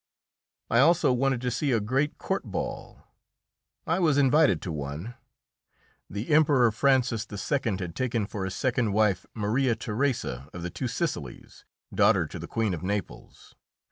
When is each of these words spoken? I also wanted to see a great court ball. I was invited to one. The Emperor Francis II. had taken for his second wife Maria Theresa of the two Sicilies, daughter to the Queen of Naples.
I 0.71 0.79
also 0.79 1.13
wanted 1.13 1.41
to 1.41 1.51
see 1.51 1.71
a 1.71 1.79
great 1.79 2.17
court 2.17 2.43
ball. 2.45 3.03
I 3.85 3.99
was 3.99 4.17
invited 4.17 4.59
to 4.63 4.71
one. 4.71 5.13
The 6.09 6.29
Emperor 6.31 6.71
Francis 6.71 7.27
II. 7.31 7.77
had 7.77 7.95
taken 7.95 8.25
for 8.25 8.43
his 8.43 8.55
second 8.55 8.93
wife 8.93 9.27
Maria 9.35 9.75
Theresa 9.75 10.49
of 10.55 10.63
the 10.63 10.71
two 10.71 10.87
Sicilies, 10.87 11.65
daughter 11.93 12.25
to 12.25 12.39
the 12.39 12.47
Queen 12.47 12.73
of 12.73 12.81
Naples. 12.81 13.53